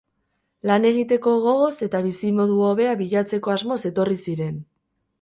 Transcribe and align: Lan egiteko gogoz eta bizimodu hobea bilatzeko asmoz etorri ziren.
Lan 0.69 0.87
egiteko 0.89 1.33
gogoz 1.43 1.69
eta 1.89 2.03
bizimodu 2.07 2.59
hobea 2.71 2.97
bilatzeko 3.05 3.57
asmoz 3.59 3.81
etorri 3.95 4.23
ziren. 4.29 4.63